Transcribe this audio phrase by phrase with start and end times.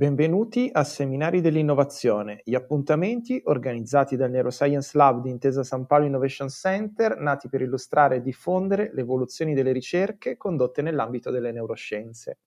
[0.00, 6.48] Benvenuti a Seminari dell'Innovazione, gli appuntamenti organizzati dal Neuroscience Lab di Intesa San Paolo Innovation
[6.48, 12.38] Center, nati per illustrare e diffondere le evoluzioni delle ricerche condotte nell'ambito delle neuroscienze.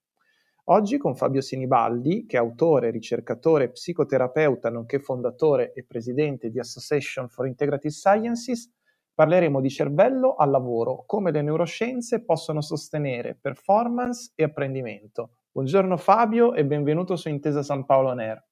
[0.64, 7.30] Oggi con Fabio Sinibaldi, che è autore, ricercatore, psicoterapeuta, nonché fondatore e presidente di Association
[7.30, 8.68] for Integrative Sciences,
[9.14, 16.56] parleremo di cervello al lavoro, come le neuroscienze possono sostenere performance e apprendimento Buongiorno Fabio
[16.56, 18.44] e benvenuto su Intesa San Paolo Ner.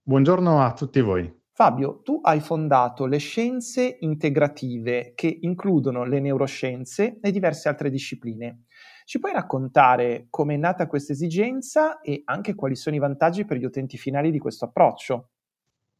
[0.00, 1.30] Buongiorno a tutti voi.
[1.52, 8.62] Fabio, tu hai fondato le scienze integrative che includono le neuroscienze e diverse altre discipline.
[9.04, 13.58] Ci puoi raccontare come è nata questa esigenza e anche quali sono i vantaggi per
[13.58, 15.32] gli utenti finali di questo approccio?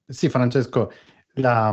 [0.07, 0.91] Sì, Francesco,
[1.35, 1.71] la,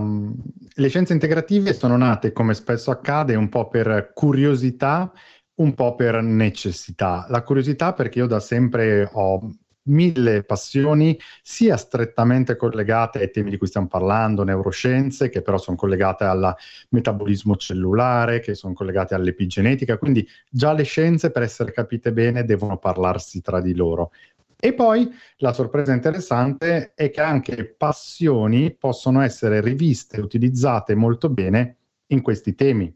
[0.73, 5.09] le scienze integrative sono nate, come spesso accade, un po' per curiosità
[5.55, 7.25] un po' per necessità.
[7.29, 9.49] La curiosità perché io da sempre ho
[9.83, 15.75] mille passioni, sia strettamente collegate ai temi di cui stiamo parlando, neuroscienze, che però sono
[15.75, 16.55] collegate al
[16.89, 22.77] metabolismo cellulare, che sono collegate all'epigenetica, quindi già le scienze, per essere capite bene, devono
[22.77, 24.11] parlarsi tra di loro.
[24.57, 31.29] E poi la sorpresa interessante è che anche passioni possono essere riviste e utilizzate molto
[31.29, 32.93] bene in questi temi.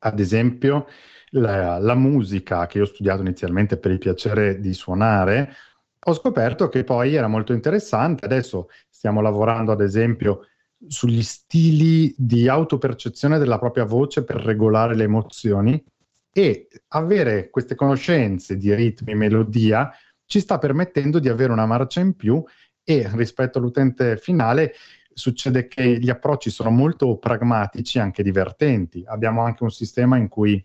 [0.00, 0.86] Ad esempio,
[1.30, 5.54] la, la musica che io ho studiato inizialmente per il piacere di suonare,
[6.00, 8.24] ho scoperto che poi era molto interessante.
[8.24, 10.46] Adesso stiamo lavorando, ad esempio,
[10.86, 15.84] sugli stili di autopercezione della propria voce per regolare le emozioni
[16.32, 19.90] e avere queste conoscenze di ritmi, melodia
[20.24, 22.42] ci sta permettendo di avere una marcia in più
[22.84, 24.74] e rispetto all'utente finale
[25.12, 29.02] succede che gli approcci sono molto pragmatici anche divertenti.
[29.06, 30.64] Abbiamo anche un sistema in cui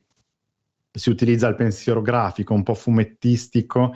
[0.93, 3.95] si utilizza il pensiero grafico, un po' fumettistico,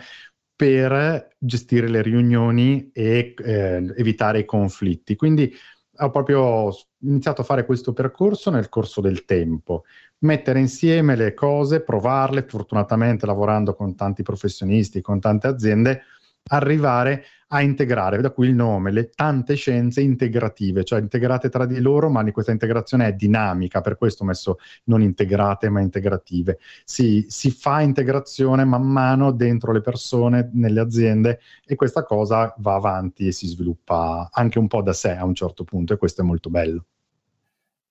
[0.56, 5.16] per gestire le riunioni e eh, evitare i conflitti.
[5.16, 5.54] Quindi
[6.00, 9.84] ho proprio iniziato a fare questo percorso nel corso del tempo,
[10.20, 16.02] mettere insieme le cose, provarle, fortunatamente lavorando con tanti professionisti, con tante aziende,
[16.48, 21.80] arrivare a integrare, da qui il nome, le tante scienze integrative, cioè integrate tra di
[21.80, 26.60] loro, ma questa integrazione è dinamica, per questo ho messo non integrate ma integrative.
[26.84, 32.76] Si, si fa integrazione man mano dentro le persone, nelle aziende e questa cosa va
[32.76, 36.22] avanti e si sviluppa anche un po' da sé a un certo punto e questo
[36.22, 36.86] è molto bello.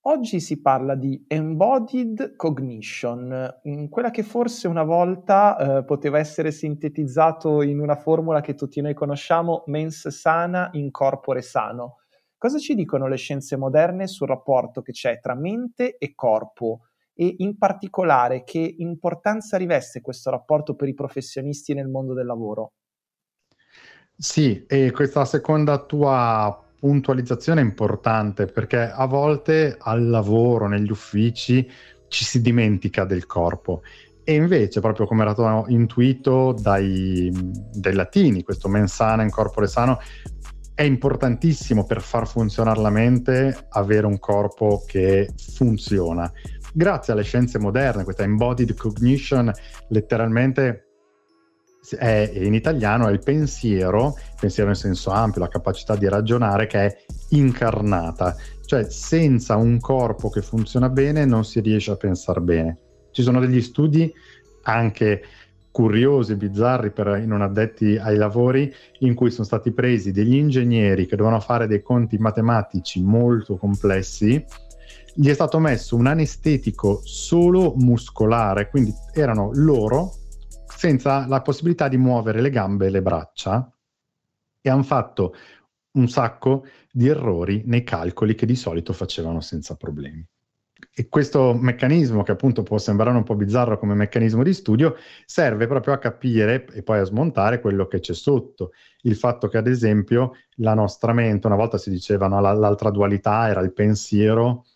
[0.09, 3.59] Oggi si parla di embodied cognition,
[3.91, 8.95] quella che forse una volta eh, poteva essere sintetizzato in una formula che tutti noi
[8.95, 11.97] conosciamo, mens sana in corpore sano.
[12.39, 17.35] Cosa ci dicono le scienze moderne sul rapporto che c'è tra mente e corpo e
[17.39, 22.75] in particolare che importanza riveste questo rapporto per i professionisti nel mondo del lavoro?
[24.17, 31.69] Sì, e questa seconda tua puntualizzazione importante perché a volte al lavoro, negli uffici,
[32.09, 33.83] ci si dimentica del corpo.
[34.25, 37.31] E invece, proprio come era stato intuito dai,
[37.73, 39.99] dai latini, questo mensana in corpore sano,
[40.75, 46.31] è importantissimo per far funzionare la mente avere un corpo che funziona.
[46.75, 49.51] Grazie alle scienze moderne, questa embodied cognition
[49.89, 50.86] letteralmente
[51.91, 56.79] è, in italiano è il pensiero, pensiero in senso ampio, la capacità di ragionare che
[56.87, 56.97] è
[57.31, 62.79] incarnata, cioè senza un corpo che funziona bene non si riesce a pensare bene.
[63.11, 64.13] Ci sono degli studi
[64.63, 65.23] anche
[65.71, 71.07] curiosi, bizzarri per i non addetti ai lavori, in cui sono stati presi degli ingegneri
[71.07, 74.43] che dovevano fare dei conti matematici molto complessi,
[75.15, 80.13] gli è stato messo un anestetico solo muscolare, quindi erano loro
[80.77, 83.73] senza la possibilità di muovere le gambe e le braccia
[84.61, 85.35] e hanno fatto
[85.93, 90.25] un sacco di errori nei calcoli che di solito facevano senza problemi.
[90.99, 95.67] E questo meccanismo, che appunto può sembrare un po' bizzarro come meccanismo di studio, serve
[95.67, 98.73] proprio a capire e poi a smontare quello che c'è sotto.
[99.03, 103.49] Il fatto che, ad esempio, la nostra mente, una volta si diceva no, l'altra dualità
[103.49, 104.67] era il pensiero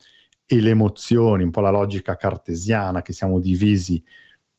[0.46, 4.02] e le emozioni, un po' la logica cartesiana, che siamo divisi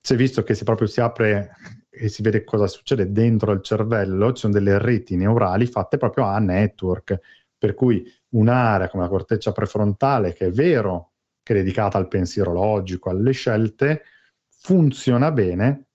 [0.01, 1.55] si è visto che se proprio si apre
[1.89, 6.25] e si vede cosa succede dentro il cervello, ci sono delle reti neurali fatte proprio
[6.25, 7.19] a network,
[7.57, 11.11] per cui un'area come la corteccia prefrontale, che è vero,
[11.43, 14.03] che è dedicata al pensiero logico, alle scelte,
[14.49, 15.85] funziona bene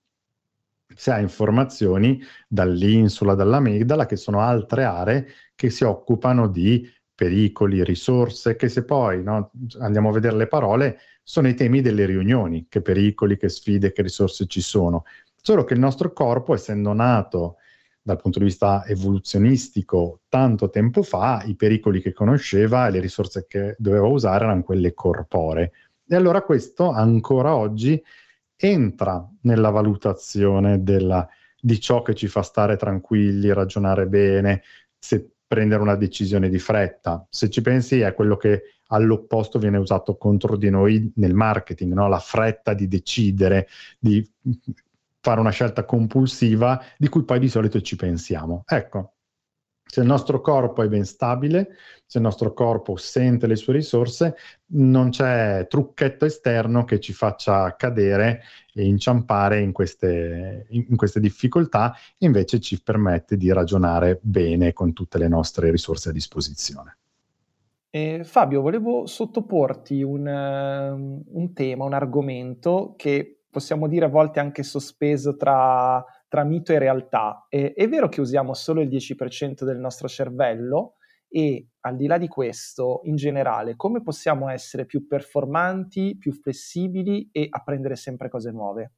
[0.95, 8.55] se ha informazioni dall'insula, dall'amigdala, che sono altre aree che si occupano di pericoli, risorse,
[8.55, 12.81] che se poi no, andiamo a vedere le parole, sono i temi delle riunioni, che
[12.81, 15.03] pericoli, che sfide, che risorse ci sono.
[15.35, 17.57] Solo che il nostro corpo, essendo nato
[18.01, 23.45] dal punto di vista evoluzionistico tanto tempo fa, i pericoli che conosceva e le risorse
[23.45, 25.71] che doveva usare erano quelle corporee.
[26.07, 28.01] E allora questo ancora oggi
[28.55, 31.27] entra nella valutazione della,
[31.59, 34.61] di ciò che ci fa stare tranquilli, ragionare bene,
[34.97, 37.27] se prendere una decisione di fretta.
[37.29, 42.07] Se ci pensi è quello che all'opposto viene usato contro di noi nel marketing, no?
[42.07, 43.67] la fretta di decidere,
[43.99, 44.27] di
[45.19, 48.63] fare una scelta compulsiva di cui poi di solito ci pensiamo.
[48.65, 49.13] Ecco,
[49.89, 51.75] se il nostro corpo è ben stabile,
[52.05, 54.35] se il nostro corpo sente le sue risorse,
[54.73, 58.41] non c'è trucchetto esterno che ci faccia cadere
[58.73, 65.17] e inciampare in queste, in queste difficoltà, invece ci permette di ragionare bene con tutte
[65.17, 66.97] le nostre risorse a disposizione.
[67.89, 74.39] Eh, Fabio, volevo sottoporti un, uh, un tema, un argomento che possiamo dire a volte
[74.39, 77.45] anche sospeso tra tra mito e realtà.
[77.49, 80.95] E, è vero che usiamo solo il 10% del nostro cervello
[81.29, 87.29] e al di là di questo, in generale, come possiamo essere più performanti, più flessibili
[87.31, 88.93] e apprendere sempre cose nuove?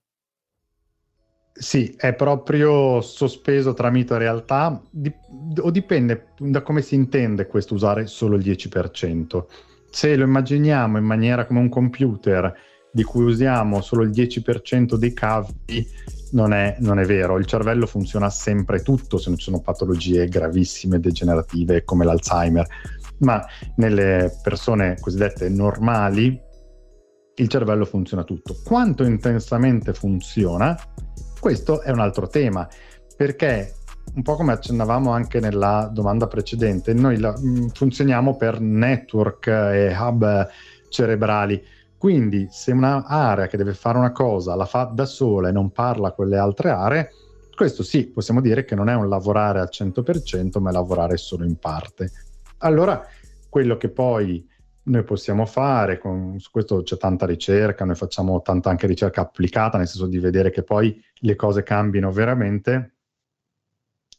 [1.52, 7.48] Sì, è proprio sospeso tra mito e realtà, Dip- o dipende da come si intende
[7.48, 9.48] questo usare solo il 10%.
[9.90, 12.54] Se lo immaginiamo in maniera come un computer
[12.92, 15.54] di cui usiamo solo il 10% dei cavi,
[16.32, 20.28] non è, non è, vero, il cervello funziona sempre tutto se non ci sono patologie
[20.28, 22.68] gravissime, degenerative come l'Alzheimer,
[23.20, 23.44] ma
[23.76, 26.40] nelle persone cosiddette normali
[27.36, 28.56] il cervello funziona tutto.
[28.64, 30.78] Quanto intensamente funziona?
[31.40, 32.68] Questo è un altro tema,
[33.16, 33.74] perché
[34.16, 39.96] un po' come accennavamo anche nella domanda precedente, noi la, mm, funzioniamo per network e
[39.98, 40.50] hub
[40.90, 41.64] cerebrali
[42.00, 46.14] quindi se un'area che deve fare una cosa la fa da sola e non parla
[46.14, 47.12] con le altre aree,
[47.54, 51.44] questo sì, possiamo dire che non è un lavorare al 100%, ma è lavorare solo
[51.44, 52.10] in parte.
[52.60, 53.06] Allora,
[53.50, 54.48] quello che poi
[54.84, 59.78] noi possiamo fare, con, su questo c'è tanta ricerca, noi facciamo tanta anche ricerca applicata,
[59.78, 62.96] nel senso di vedere che poi le cose cambino veramente,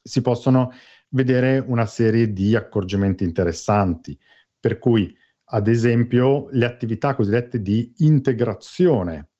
[0.02, 0.72] si possono
[1.10, 4.18] vedere una serie di accorgimenti interessanti,
[4.58, 5.16] per cui
[5.52, 9.30] ad esempio le attività cosiddette di integrazione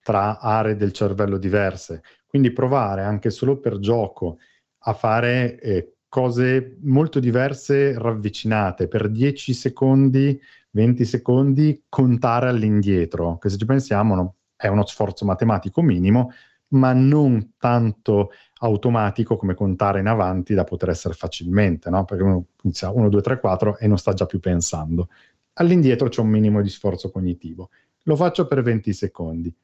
[0.00, 4.38] tra aree del cervello diverse, quindi provare anche solo per gioco
[4.80, 10.40] a fare eh, cose molto diverse ravvicinate per 10 secondi,
[10.70, 16.32] 20 secondi, contare all'indietro, che se ci pensiamo no, è uno sforzo matematico minimo,
[16.68, 18.30] ma non tanto
[18.60, 22.06] automatico come contare in avanti da poter essere facilmente, no?
[22.06, 25.10] perché uno inizia 1, 2, 3, 4 e non sta già più pensando
[25.58, 27.70] all'indietro c'è un minimo di sforzo cognitivo.
[28.04, 29.54] Lo faccio per 20 secondi.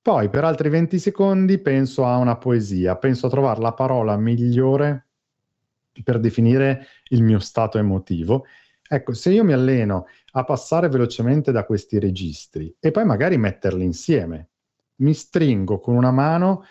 [0.00, 5.07] Poi per altri 20 secondi penso a una poesia, penso a trovare la parola migliore
[6.02, 8.44] per definire il mio stato emotivo.
[8.86, 13.84] Ecco, se io mi alleno a passare velocemente da questi registri e poi magari metterli
[13.84, 14.48] insieme,
[14.96, 16.64] mi stringo con una mano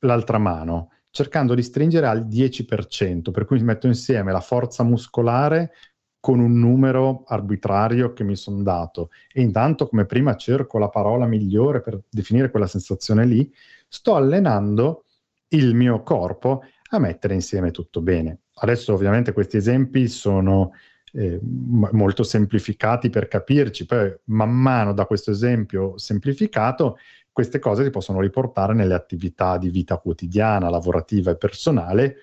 [0.00, 5.72] l'altra mano, cercando di stringere al 10%, per cui metto insieme la forza muscolare
[6.20, 11.26] con un numero arbitrario che mi sono dato e intanto come prima cerco la parola
[11.26, 13.52] migliore per definire quella sensazione lì,
[13.88, 15.04] sto allenando
[15.48, 18.40] il mio corpo a mettere insieme tutto bene.
[18.60, 20.72] Adesso ovviamente questi esempi sono
[21.12, 26.98] eh, molto semplificati per capirci, poi man mano da questo esempio semplificato
[27.38, 32.16] queste cose si possono riportare nelle attività di vita quotidiana, lavorativa e personale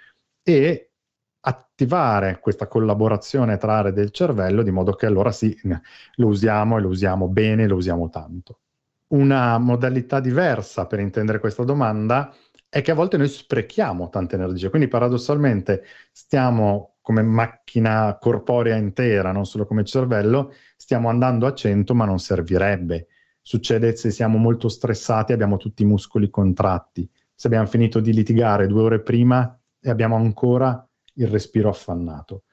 [0.44, 0.90] e
[1.40, 5.58] attivare questa collaborazione tra aree del cervello di modo che allora sì,
[6.16, 8.60] lo usiamo e lo usiamo bene, lo usiamo tanto.
[9.14, 12.36] Una modalità diversa per intendere questa domanda
[12.76, 19.32] è che a volte noi sprechiamo tanta energia, quindi paradossalmente stiamo come macchina corporea intera,
[19.32, 23.08] non solo come cervello, stiamo andando a 100 ma non servirebbe.
[23.42, 27.10] Succede se siamo molto stressati, abbiamo tutti i muscoli contratti.
[27.34, 32.44] Se abbiamo finito di litigare due ore prima e abbiamo ancora il respiro affannato.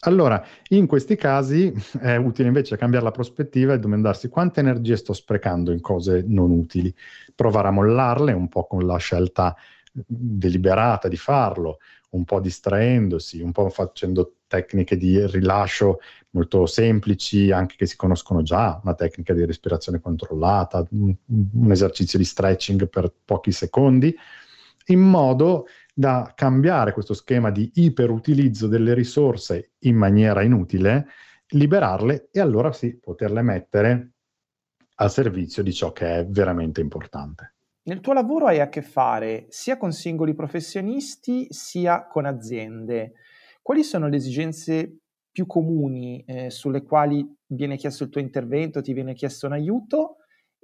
[0.00, 5.12] Allora, in questi casi è utile invece cambiare la prospettiva e domandarsi quante energie sto
[5.12, 6.94] sprecando in cose non utili,
[7.34, 9.56] provare a mollarle un po' con la scelta
[9.92, 11.78] deliberata di farlo,
[12.10, 16.00] un po' distraendosi, un po' facendo tecniche di rilascio
[16.30, 22.18] molto semplici, anche che si conoscono già, una tecnica di respirazione controllata, un, un esercizio
[22.18, 24.14] di stretching per pochi secondi,
[24.86, 25.66] in modo
[25.98, 31.06] da cambiare questo schema di iperutilizzo delle risorse in maniera inutile,
[31.48, 34.12] liberarle e allora sì, poterle mettere
[34.96, 37.54] al servizio di ciò che è veramente importante.
[37.84, 43.14] Nel tuo lavoro hai a che fare sia con singoli professionisti sia con aziende.
[43.62, 44.98] Quali sono le esigenze
[45.30, 50.16] più comuni eh, sulle quali viene chiesto il tuo intervento, ti viene chiesto un aiuto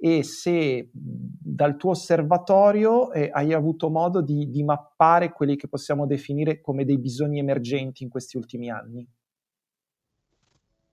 [0.05, 6.05] e se dal tuo osservatorio eh, hai avuto modo di, di mappare quelli che possiamo
[6.05, 9.07] definire come dei bisogni emergenti in questi ultimi anni.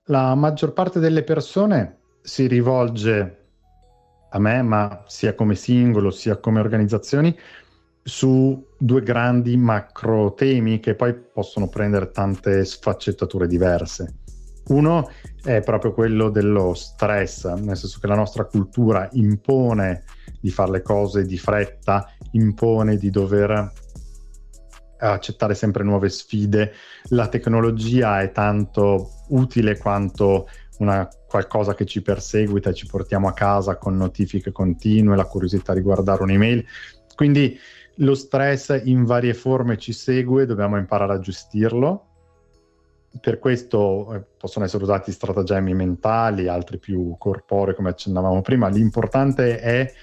[0.05, 3.47] La maggior parte delle persone si rivolge
[4.29, 7.37] a me, ma sia come singolo sia come organizzazioni,
[8.01, 14.20] su due grandi macro temi che poi possono prendere tante sfaccettature diverse.
[14.67, 15.09] Uno
[15.43, 20.03] è proprio quello dello stress, nel senso che la nostra cultura impone
[20.39, 23.71] di fare le cose di fretta, impone di dover
[24.99, 26.73] accettare sempre nuove sfide.
[27.09, 33.33] La tecnologia è tanto utile quanto una qualcosa che ci perseguita e ci portiamo a
[33.33, 36.65] casa con notifiche continue, la curiosità di guardare un'email.
[37.15, 37.57] Quindi
[37.97, 42.10] lo stress in varie forme ci segue, dobbiamo imparare a gestirlo.
[43.19, 48.69] Per questo eh, possono essere usati stratagemmi mentali, altri più corporei, come accennavamo prima.
[48.69, 49.93] L'importante è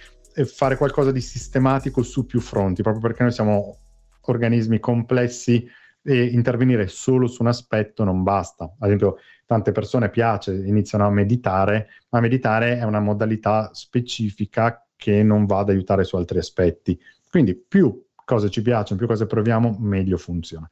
[0.45, 3.79] fare qualcosa di sistematico su più fronti, proprio perché noi siamo
[4.23, 5.67] organismi complessi
[6.03, 8.65] e intervenire solo su un aspetto non basta.
[8.65, 15.23] Ad esempio, tante persone piace, iniziano a meditare, ma meditare è una modalità specifica che
[15.23, 16.99] non va ad aiutare su altri aspetti.
[17.29, 20.69] Quindi più cose ci piacciono, più cose proviamo, meglio funziona.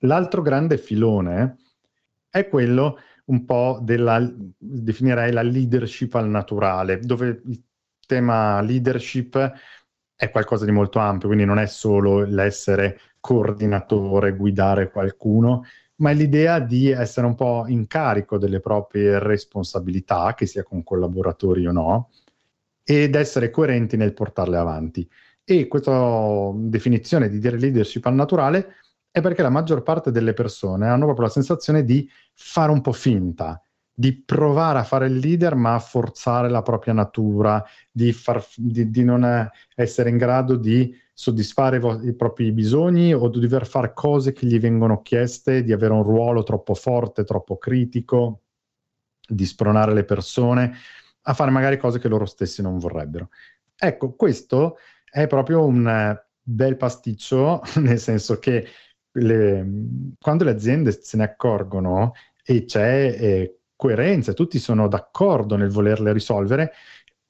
[0.00, 1.56] L'altro grande filone
[2.30, 4.26] è quello un po' della,
[4.56, 7.62] definirei la leadership al naturale, dove il
[8.06, 9.52] tema leadership
[10.14, 15.64] è qualcosa di molto ampio, quindi non è solo l'essere coordinatore, guidare qualcuno,
[15.96, 20.82] ma è l'idea di essere un po' in carico delle proprie responsabilità, che sia con
[20.82, 22.10] collaboratori o no,
[22.82, 25.08] ed essere coerenti nel portarle avanti.
[25.44, 28.76] E questa definizione di dire leadership al naturale
[29.10, 32.92] è perché la maggior parte delle persone hanno proprio la sensazione di fare un po'
[32.92, 33.60] finta,
[33.92, 38.90] di provare a fare il leader ma a forzare la propria natura, di, far, di,
[38.90, 43.66] di non essere in grado di soddisfare i, vo- i, propri bisogni o di dover
[43.66, 48.42] fare cose che gli vengono chieste, di avere un ruolo troppo forte, troppo critico,
[49.28, 50.76] di spronare le persone
[51.22, 53.30] a fare magari cose che loro stessi non vorrebbero.
[53.76, 54.78] Ecco, questo
[55.10, 58.66] è proprio un bel pasticcio, nel senso che
[59.12, 59.66] le,
[60.20, 62.12] quando le aziende se ne accorgono
[62.44, 66.72] e c'è eh, coerenza, tutti sono d'accordo nel volerle risolvere,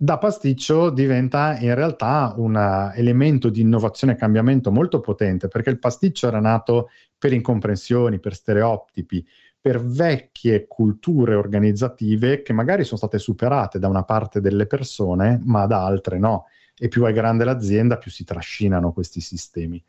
[0.01, 2.57] da pasticcio diventa in realtà un
[2.95, 8.35] elemento di innovazione e cambiamento molto potente, perché il pasticcio era nato per incomprensioni, per
[8.35, 9.27] stereotipi,
[9.61, 15.67] per vecchie culture organizzative che magari sono state superate da una parte delle persone, ma
[15.67, 16.47] da altre no.
[16.79, 19.83] E più è grande l'azienda, più si trascinano questi sistemi.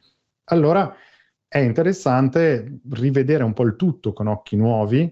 [0.46, 0.92] Allora
[1.50, 5.12] è interessante rivedere un po' il tutto con occhi nuovi,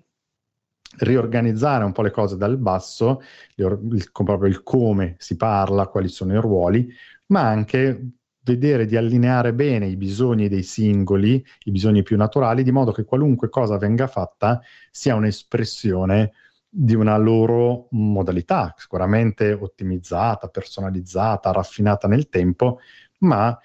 [0.99, 3.21] riorganizzare un po' le cose dal basso,
[3.55, 6.87] il, proprio il come si parla, quali sono i ruoli,
[7.27, 8.11] ma anche
[8.43, 13.03] vedere di allineare bene i bisogni dei singoli, i bisogni più naturali, di modo che
[13.03, 16.33] qualunque cosa venga fatta sia un'espressione
[16.69, 22.79] di una loro modalità, sicuramente ottimizzata, personalizzata, raffinata nel tempo,
[23.19, 23.57] ma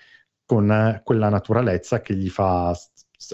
[0.53, 2.79] con quella naturalezza che gli fa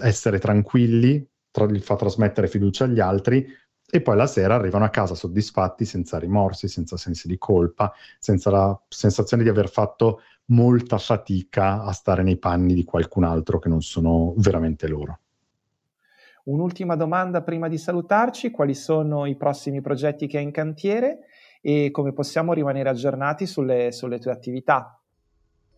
[0.01, 3.45] essere tranquilli, tra, gli fa trasmettere fiducia agli altri,
[3.91, 8.49] e poi la sera arrivano a casa soddisfatti, senza rimorsi, senza sensi di colpa, senza
[8.51, 13.67] la sensazione di aver fatto molta fatica a stare nei panni di qualcun altro che
[13.67, 15.19] non sono veramente loro.
[16.45, 21.25] Un'ultima domanda prima di salutarci, quali sono i prossimi progetti che hai in cantiere
[21.59, 24.98] e come possiamo rimanere aggiornati sulle, sulle tue attività?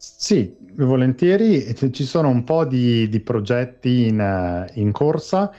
[0.03, 5.51] Sì, volentieri, ci sono un po' di, di progetti in, in corsa,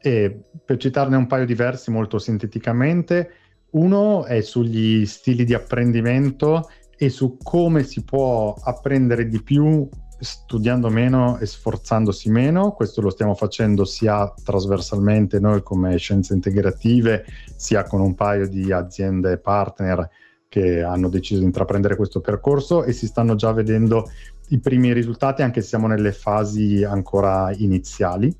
[0.00, 3.30] e per citarne un paio diversi molto sinteticamente,
[3.70, 9.88] uno è sugli stili di apprendimento e su come si può apprendere di più
[10.20, 12.70] studiando meno e sforzandosi meno.
[12.74, 17.24] Questo lo stiamo facendo sia trasversalmente noi come scienze integrative,
[17.56, 20.08] sia con un paio di aziende partner
[20.54, 24.08] che hanno deciso di intraprendere questo percorso e si stanno già vedendo
[24.50, 28.32] i primi risultati anche se siamo nelle fasi ancora iniziali.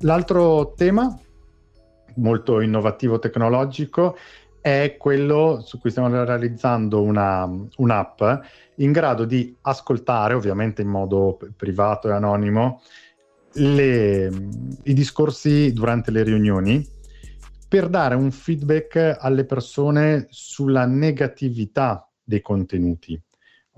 [0.00, 1.16] L'altro tema
[2.16, 4.16] molto innovativo tecnologico
[4.60, 8.22] è quello su cui stiamo realizzando una, un'app
[8.78, 12.82] in grado di ascoltare, ovviamente in modo privato e anonimo,
[13.52, 14.26] le,
[14.82, 16.94] i discorsi durante le riunioni
[17.68, 23.20] per dare un feedback alle persone sulla negatività dei contenuti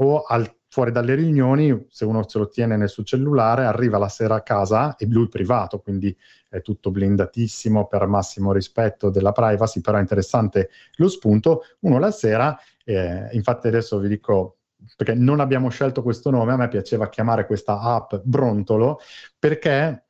[0.01, 4.09] o al, fuori dalle riunioni, se uno se lo tiene nel suo cellulare, arriva la
[4.09, 6.17] sera a casa e lui privato, quindi
[6.49, 11.63] è tutto blindatissimo per massimo rispetto della privacy, però è interessante lo spunto.
[11.81, 14.59] Uno la sera, eh, infatti adesso vi dico
[14.97, 19.01] perché non abbiamo scelto questo nome, a me piaceva chiamare questa app Brontolo
[19.39, 20.08] perché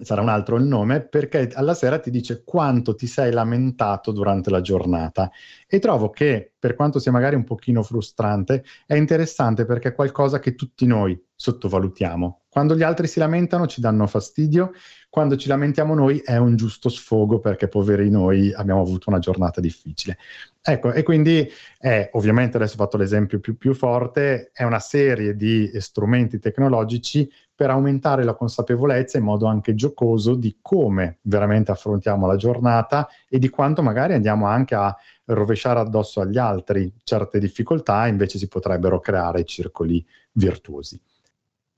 [0.00, 4.50] sarà un altro il nome, perché alla sera ti dice quanto ti sei lamentato durante
[4.50, 5.30] la giornata.
[5.66, 10.38] E trovo che, per quanto sia magari un pochino frustrante, è interessante perché è qualcosa
[10.38, 12.40] che tutti noi sottovalutiamo.
[12.48, 14.72] Quando gli altri si lamentano ci danno fastidio,
[15.08, 19.60] quando ci lamentiamo noi è un giusto sfogo perché poveri noi abbiamo avuto una giornata
[19.60, 20.18] difficile.
[20.60, 25.36] Ecco, e quindi è, ovviamente adesso ho fatto l'esempio più, più forte, è una serie
[25.36, 32.26] di strumenti tecnologici per aumentare la consapevolezza in modo anche giocoso di come veramente affrontiamo
[32.26, 34.94] la giornata e di quanto magari andiamo anche a
[35.26, 41.00] rovesciare addosso agli altri certe difficoltà, invece si potrebbero creare circoli virtuosi.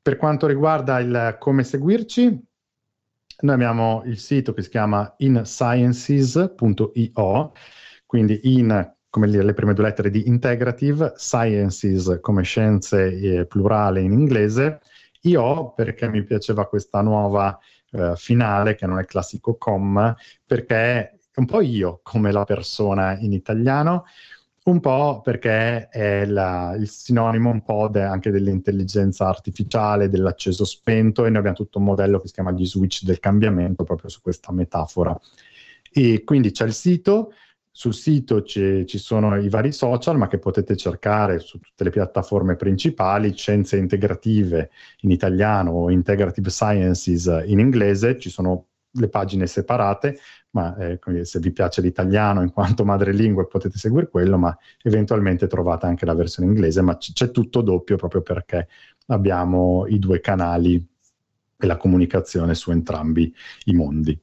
[0.03, 2.49] Per quanto riguarda il come seguirci,
[3.43, 7.53] noi abbiamo il sito che si chiama insciences.io,
[8.07, 14.13] quindi in come le prime due lettere di integrative, sciences come scienze eh, plurale in
[14.13, 14.81] inglese,
[15.23, 17.59] io perché mi piaceva questa nuova
[17.91, 20.15] eh, finale, che non è classico com,
[20.47, 24.05] perché è un po' io come la persona in italiano,
[24.63, 31.25] un po' perché è la, il sinonimo un po' de, anche dell'intelligenza artificiale, dell'acceso spento,
[31.25, 34.21] e noi abbiamo tutto un modello che si chiama gli switch del cambiamento, proprio su
[34.21, 35.19] questa metafora.
[35.93, 37.33] E quindi c'è il sito,
[37.71, 41.91] sul sito ci, ci, sono i vari social, ma che potete cercare su tutte le
[41.91, 49.47] piattaforme principali, Scienze Integrative in italiano o Integrative Sciences in inglese, ci sono le pagine
[49.47, 50.19] separate,
[50.53, 55.87] ma eh, se vi piace l'italiano in quanto madrelingua potete seguire quello, ma eventualmente trovate
[55.87, 58.69] anche la versione inglese, ma c- c'è tutto doppio proprio perché
[59.07, 60.85] abbiamo i due canali
[61.57, 63.33] e la comunicazione su entrambi
[63.67, 64.19] i mondi.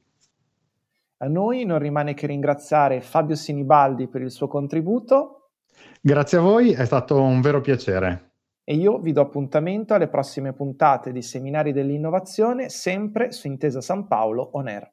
[1.20, 5.50] A noi non rimane che ringraziare Fabio Sinibaldi per il suo contributo.
[6.00, 8.26] Grazie a voi, è stato un vero piacere.
[8.62, 14.06] E io vi do appuntamento alle prossime puntate di Seminari dell'Innovazione, sempre su Intesa San
[14.06, 14.92] Paolo On Air.